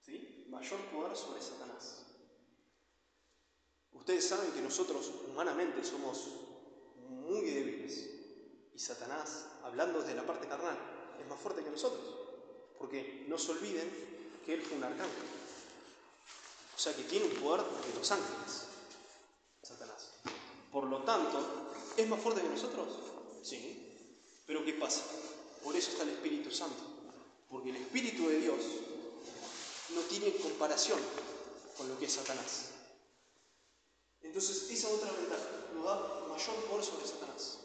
[0.00, 0.46] ¿Sí?
[0.48, 2.06] Mayor poder sobre Satanás.
[3.92, 6.28] Ustedes saben que nosotros humanamente somos
[6.96, 8.10] muy débiles
[8.74, 10.76] y Satanás, hablando desde la parte carnal,
[11.20, 12.04] es más fuerte que nosotros.
[12.76, 13.88] Porque no se olviden
[14.44, 15.43] que él fue un arcángel.
[16.74, 18.66] O sea que tiene un poder de los ángeles,
[19.62, 20.10] Satanás.
[20.72, 21.38] Por lo tanto,
[21.96, 22.88] ¿es más fuerte que nosotros?
[23.42, 23.80] Sí.
[24.46, 25.02] Pero ¿qué pasa?
[25.62, 26.82] Por eso está el Espíritu Santo.
[27.48, 28.60] Porque el Espíritu de Dios
[29.94, 30.98] no tiene comparación
[31.76, 32.70] con lo que es Satanás.
[34.22, 37.58] Entonces, esa otra ventaja nos da mayor poder sobre Satanás.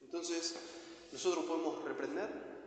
[0.00, 0.54] Entonces,
[1.12, 2.59] nosotros podemos reprender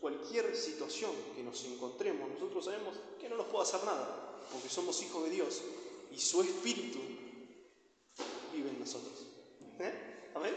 [0.00, 2.28] cualquier situación que nos encontremos.
[2.30, 5.62] Nosotros sabemos que no nos puede hacer nada, porque somos hijos de Dios
[6.12, 6.98] y su Espíritu
[8.52, 9.26] vive en nosotros.
[9.78, 10.30] ¿Eh?
[10.34, 10.54] ¿Amén?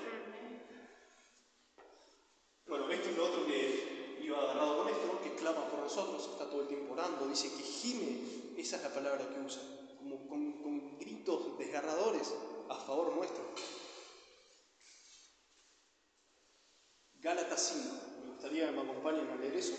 [2.68, 6.50] Bueno, esto es lo otro que iba agarrado con esto, que clama por nosotros, está
[6.50, 9.62] todo el tiempo orando, dice que gime, esa es la palabra que usa,
[9.98, 12.34] como con, con gritos desgarradores
[12.70, 13.44] a favor nuestro.
[17.22, 18.09] Gálatas 5, me
[18.40, 19.76] gustaría que me acompañen a leer eso.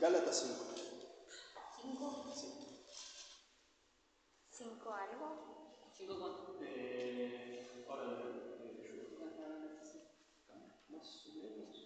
[0.00, 0.64] Gálatas 5.
[1.82, 2.06] ¿Cinco?
[4.50, 5.28] ¿Cinco algo?
[5.94, 6.58] Cinco cuánto.
[6.62, 8.36] Eh, ahora lo leo.
[10.88, 11.76] Más o menos.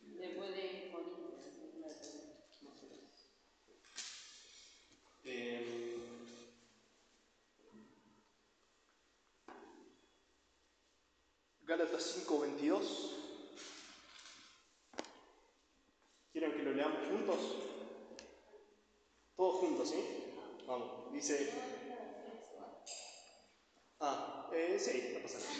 [0.00, 2.24] Después de Corintios, es la de-
[5.26, 5.74] Eh,
[11.76, 13.10] Gálatas 5:22.
[16.30, 17.38] ¿Quieren que lo leamos juntos?
[19.36, 20.04] Todos juntos, ¿sí?
[20.68, 21.52] Vamos, dice...
[23.98, 25.50] Ah, eh, sí, no pasa nada.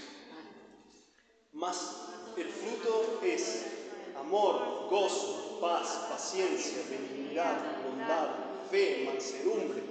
[1.50, 1.96] Mas
[2.37, 3.66] el fruto es
[4.14, 9.83] amor, gozo, paz, paciencia, benignidad, bondad, fe, mansedumbre,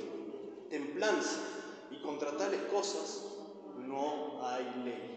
[0.69, 1.41] templanza,
[1.91, 3.23] y contra tales cosas
[3.75, 5.12] no hay ley.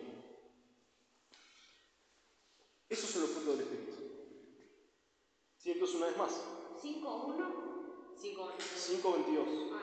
[2.89, 3.93] Esos son los frutos del Espíritu.
[5.57, 6.31] Sí, entonces una vez más,
[6.81, 7.47] ¿Cinco, uno?
[8.17, 9.77] Cinco 5.22.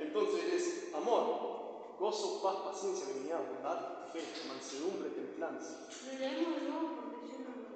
[0.00, 5.88] Entonces es amor, gozo, paz, paciencia, benignidad, bondad, fe, mansedumbre, templanza.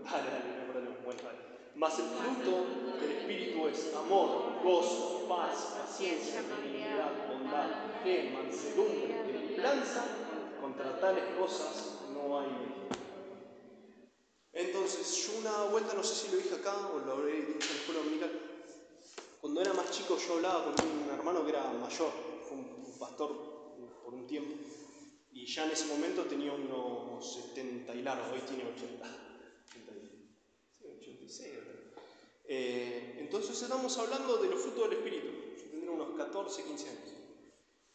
[0.04, 0.96] Dale, dale, no problema.
[1.04, 1.38] Bueno, dale.
[1.74, 2.66] Mas el fruto
[3.00, 7.68] del Espíritu es amor, gozo, paz, paciencia, benignidad, bondad,
[8.02, 10.04] fe, mansedumbre, templanza.
[10.60, 12.01] Contra tales cosas
[14.52, 17.74] Entonces, yo una vuelta, no sé si lo dije acá o lo habré dicho en
[17.74, 18.40] la escuela dominical.
[19.40, 22.12] Cuando era más chico, yo hablaba con un hermano que era mayor,
[22.48, 23.28] fue un pastor
[24.04, 24.54] por un tiempo.
[25.32, 29.04] Y ya en ese momento tenía unos 70 y largo, hoy tiene 80.
[29.68, 30.36] 80 y-
[30.78, 31.50] sí, 86.
[31.50, 31.82] creo.
[32.44, 35.28] Eh, entonces estamos hablando de los frutos del Espíritu.
[35.56, 37.08] Yo tendría unos 14, 15 años.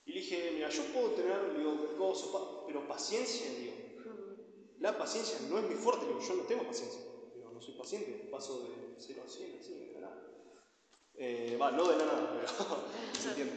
[0.06, 3.77] Y le dije, mira, yo puedo tener, digo, gozo, pero paciencia, digo.
[4.80, 7.02] La paciencia no es mi fuerte, digo, yo no tengo paciencia.
[7.36, 10.24] Digo, no soy paciente, paso de 0 a 100, así, de la nada.
[11.16, 12.48] Eh, Va, no de la nada, pero
[13.20, 13.54] se entiende.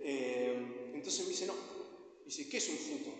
[0.00, 1.54] Eh, entonces me dice, no.
[2.24, 3.10] Dice, ¿qué es un fruto?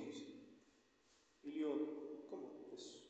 [1.42, 2.50] Y le digo, ¿cómo?
[2.74, 3.02] Es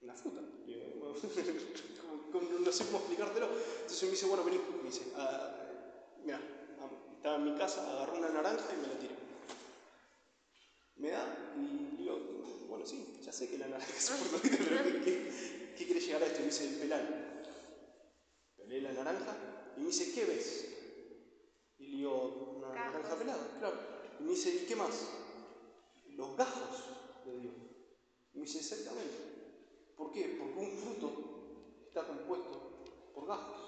[0.00, 0.40] una fruta.
[0.66, 1.14] Le digo, "Bueno,
[2.00, 3.48] como- como- no sé cómo explicártelo.
[3.82, 4.58] Entonces me dice, bueno, vení.
[4.82, 5.68] Me dice, ah,
[6.24, 6.40] mira,
[7.16, 9.14] estaba en mi casa, agarró una naranja y me la tiró.
[10.96, 12.18] Me da y digo,
[12.68, 16.26] bueno, sí, ya sé que la naranja es fruto, pero ¿qué, qué, quiere llegar a
[16.26, 16.38] esto?
[16.38, 17.44] Y me dice, pelar.
[18.56, 19.36] Pelé la naranja
[19.76, 20.68] y me dice, ¿qué ves?
[21.78, 22.92] Y le digo, una Gajos.
[22.92, 23.76] naranja pelada, claro.
[24.20, 25.08] Y me dice, ¿y qué más?
[26.10, 26.84] Los gajos,
[27.26, 27.52] le digo.
[28.32, 29.16] Y me dice, exactamente.
[29.96, 30.36] ¿Por qué?
[30.38, 33.60] Porque un fruto está compuesto por gajos.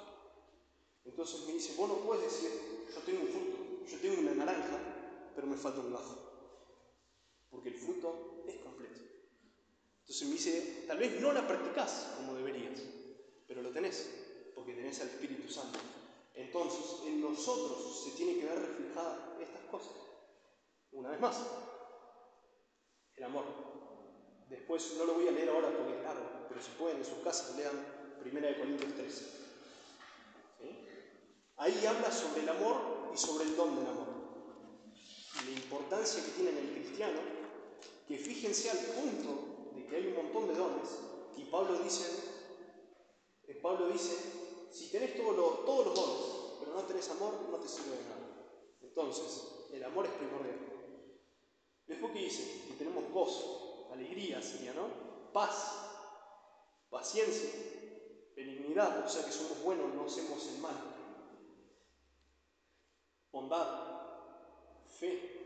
[1.04, 2.50] Entonces me dice, vos no puedes decir,
[2.92, 6.22] yo tengo un fruto, yo tengo una naranja, pero me falta un gajo.
[7.50, 9.05] Porque el fruto es completo.
[10.06, 12.80] Entonces me dice, tal vez no la practicás como deberías,
[13.48, 14.08] pero lo tenés,
[14.54, 15.80] porque tenés al Espíritu Santo.
[16.32, 19.96] Entonces, en nosotros se tiene que ver reflejada estas cosas.
[20.92, 21.44] Una vez más,
[23.16, 23.46] el amor.
[24.48, 27.18] Después no lo voy a leer ahora porque es largo, pero si pueden en sus
[27.24, 27.74] casas lean
[28.24, 29.24] 1 Corintios 13.
[30.60, 30.88] ¿Sí?
[31.56, 34.06] Ahí habla sobre el amor y sobre el don del amor.
[35.42, 37.18] Y la importancia que tiene en el cristiano,
[38.06, 39.45] que fíjense al punto
[39.76, 40.88] de que hay un montón de dones,
[41.36, 42.04] y Pablo dice,
[43.46, 44.16] eh, Pablo dice,
[44.70, 48.16] si tenés todos los dones, pero no tenés amor, no te sirve de nada.
[48.80, 50.58] Entonces, el amor es primordial.
[51.86, 55.32] Después que dice, y tenemos gozo, alegría sería, ¿no?
[55.32, 55.86] Paz,
[56.90, 57.50] paciencia,
[58.34, 60.74] benignidad, o sea que somos buenos, no hacemos el mal.
[63.30, 65.36] Bondad, fe,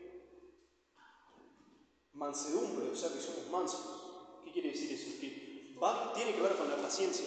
[2.12, 4.09] mansedumbre, o sea que somos mansos.
[4.50, 5.20] ¿Qué quiere decir eso?
[5.20, 7.24] Que va, tiene que ver con la paciencia,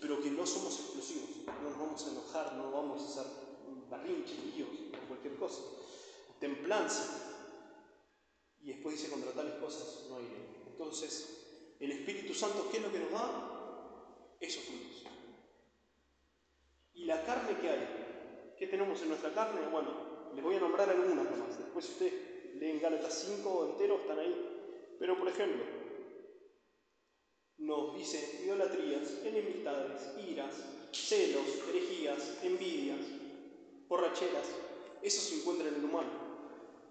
[0.00, 3.32] pero que no somos explosivos, no nos vamos a enojar, no vamos a hacer
[3.88, 4.68] berrinches, líos,
[5.00, 5.62] o cualquier cosa.
[6.40, 7.22] Templanza.
[8.62, 10.44] Y después dice contra tales cosas no hay ley.
[10.66, 14.36] Entonces, el Espíritu Santo, ¿qué es lo que nos da?
[14.40, 15.04] Esos frutos.
[16.94, 18.54] ¿Y la carne que hay?
[18.58, 19.68] ¿Qué tenemos en nuestra carne?
[19.68, 21.58] Bueno, les voy a nombrar algunas nomás.
[21.58, 24.96] Después si ustedes leen Gálatas 5 entero, están ahí.
[24.98, 25.75] Pero por ejemplo,
[27.58, 30.54] nos dice idolatrías, enemistades, iras,
[30.92, 33.00] celos, herejías, envidias,
[33.88, 34.46] borracheras.
[35.02, 36.10] Eso se encuentra en el humano.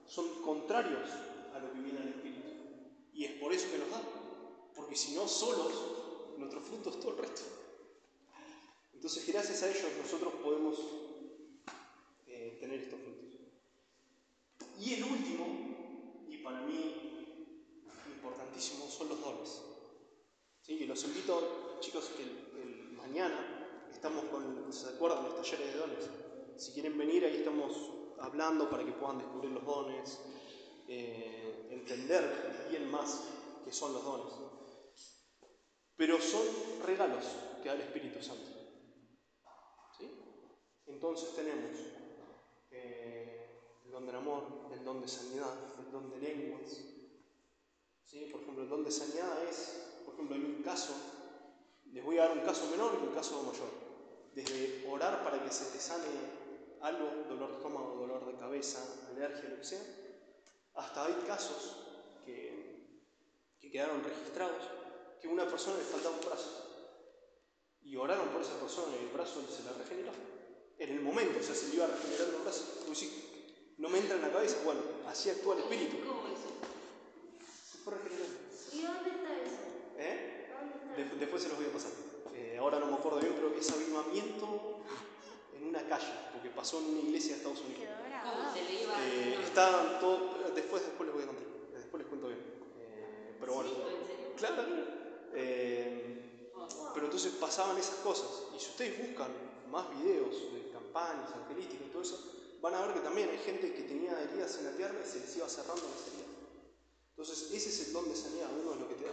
[0.07, 1.09] Son contrarios
[1.53, 2.49] a lo que viene al Espíritu.
[3.13, 4.01] Y es por eso que nos da.
[4.75, 5.73] Porque si no, solos,
[6.37, 7.43] nuestro fruto es todo el resto.
[8.93, 10.79] Entonces, gracias a ellos nosotros podemos
[12.27, 13.25] eh, tener estos frutos.
[14.79, 16.95] Y el último, y para mí
[18.07, 19.14] importantísimo, son los
[20.95, 22.23] los invito, chicos, que
[22.95, 25.25] mañana estamos con, ¿se acuerdan?
[25.25, 26.09] Los talleres de dones.
[26.55, 30.21] Si quieren venir, ahí estamos hablando para que puedan descubrir los dones,
[30.87, 33.25] eh, entender bien más
[33.65, 34.33] qué son los dones.
[35.97, 36.47] Pero son
[36.85, 37.25] regalos
[37.61, 38.49] que da el Espíritu Santo.
[39.97, 40.09] ¿Sí?
[40.85, 41.71] Entonces tenemos
[42.71, 43.49] eh,
[43.83, 46.71] el don del amor, el don de sanidad, el don de lenguas.
[48.05, 48.29] ¿Sí?
[48.31, 50.93] Por ejemplo, el don de sanidad es, ejemplo, hay un caso,
[51.91, 53.69] les voy a dar un caso menor y un caso mayor.
[54.33, 56.05] Desde orar para que se te sane
[56.81, 59.81] algo, dolor de estómago, dolor de cabeza, alergia, lo que sea,
[60.73, 61.77] hasta hay casos
[62.25, 62.99] que,
[63.59, 64.63] que quedaron registrados
[65.21, 66.61] que una persona le faltaba un brazo.
[67.81, 70.11] Y oraron por esa persona y el brazo se la regeneró.
[70.77, 72.63] En el momento, o sea, se le iba regenerando el brazo.
[72.93, 75.97] Sí, no me entra en la cabeza, bueno, así actúa el espíritu.
[76.05, 76.49] ¿Cómo eso?
[77.71, 78.39] Se fue regenerando.
[78.73, 79.65] ¿Y dónde está eso?
[80.97, 81.03] ¿Eh?
[81.03, 81.13] ¿Dónde está?
[81.13, 81.91] De- después se los voy a pasar.
[82.33, 84.79] Eh, ahora no me acuerdo bien, pero es avivamiento
[85.55, 87.83] en una calle, porque pasó en una iglesia de Estados Unidos.
[87.83, 88.53] Quedó ¿Cómo grabado.
[88.53, 92.27] se le iba Eh, está todo, después, después les voy a contar, después les cuento
[92.27, 92.39] bien.
[92.79, 93.69] Eh, pero bueno,
[94.37, 94.63] claro.
[95.33, 96.51] Eh,
[96.93, 98.43] pero entonces pasaban esas cosas.
[98.55, 99.29] Y si ustedes buscan
[99.69, 102.31] más videos de campañas evangelísticas y todo eso,
[102.61, 105.19] van a ver que también hay gente que tenía heridas en la pierna y se
[105.19, 106.25] les iba cerrando las heridas.
[107.09, 109.11] Entonces, ese es el don de sanidad, uno de lo que te da.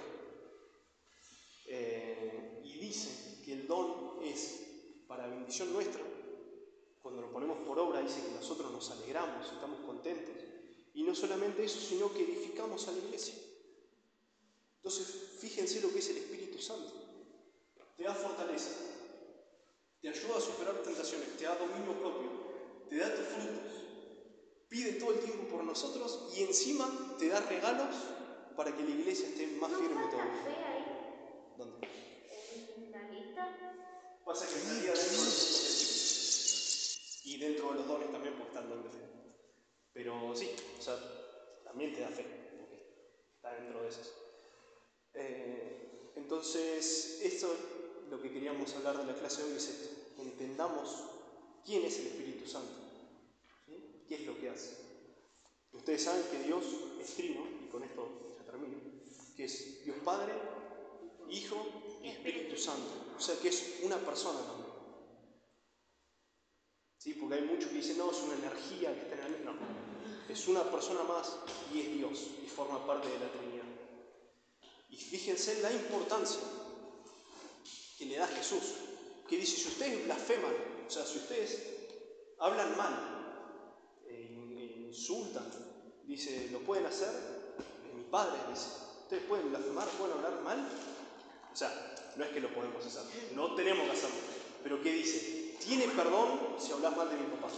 [2.93, 3.09] Dice
[3.43, 4.61] que el don es
[5.09, 6.03] para bendición nuestra.
[7.01, 10.35] Cuando lo ponemos por obra, dice que nosotros nos alegramos, estamos contentos.
[10.93, 13.33] Y no solamente eso, sino que edificamos a la iglesia.
[14.77, 15.07] Entonces,
[15.39, 16.93] fíjense lo que es el Espíritu Santo.
[17.97, 18.73] Te da fortaleza,
[20.03, 22.29] te ayuda a superar tentaciones, te da dominio propio,
[22.91, 23.73] te da tus frutos,
[24.69, 27.97] pide todo el tiempo por nosotros y encima te da regalos
[28.55, 31.55] para que la iglesia esté más ¿No firme todavía.
[31.57, 31.92] ¿Dónde?
[34.25, 35.61] Pasa que estaría dentro de los.
[37.25, 38.99] Y dentro de los dones también porque está el don de fe.
[39.93, 40.97] Pero sí, o sea,
[41.65, 42.25] también te da fe,
[42.59, 42.77] porque
[43.37, 44.13] está dentro de esos.
[45.15, 47.55] Eh, entonces, esto
[48.11, 49.89] lo que queríamos hablar de la clase de hoy es esto,
[50.21, 51.03] entendamos
[51.65, 52.75] quién es el Espíritu Santo,
[53.67, 54.05] ¿sí?
[54.07, 54.77] qué es lo que hace.
[55.73, 56.65] Ustedes saben que Dios
[57.01, 58.77] es trino, y con esto ya termino,
[59.35, 60.35] que es Dios Padre,
[61.33, 61.67] Hijo
[62.03, 63.15] y Espíritu Santo.
[63.17, 64.73] O sea que es una persona también.
[66.99, 67.15] ¿Sí?
[67.15, 69.45] Porque hay muchos que dicen, no, es una energía que está en el...
[69.45, 69.53] No,
[70.29, 71.37] es una persona más
[71.73, 73.67] y es Dios y forma parte de la Trinidad.
[74.89, 76.41] Y fíjense la importancia
[77.99, 78.75] que le da Jesús,
[79.29, 80.55] que dice, si ustedes blasfeman,
[80.87, 81.63] o sea, si ustedes
[82.39, 85.51] hablan mal, e insultan,
[86.05, 87.55] dice, lo pueden hacer,
[87.95, 88.69] mi padre dice,
[89.03, 90.69] ustedes pueden blasfemar, pueden hablar mal,
[91.53, 93.03] o sea, no es que lo podemos hacer,
[93.35, 94.17] no tenemos que hacerlo,
[94.63, 95.57] pero ¿qué dice?
[95.65, 97.49] Tiene perdón si hablas mal de mi papá,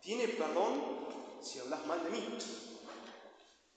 [0.00, 1.08] tiene perdón
[1.42, 2.24] si hablas mal de mí,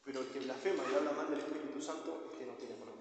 [0.04, 2.92] pero el que blasfema y habla mal del Espíritu Santo es que no tiene perdón.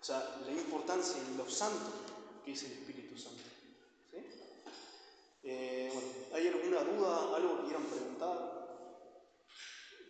[0.00, 1.92] O sea, la importancia y lo santo
[2.44, 3.42] que es el Espíritu Santo.
[4.10, 4.18] ¿sí?
[5.42, 9.48] Eh, bueno, ¿hay alguna duda, algo que quieran preguntar?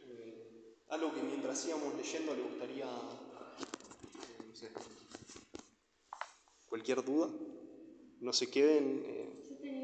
[0.07, 2.87] Eh, algo que mientras íbamos leyendo le gustaría,
[6.69, 7.29] cualquier duda,
[8.21, 9.03] no se queden.
[9.07, 9.38] eh,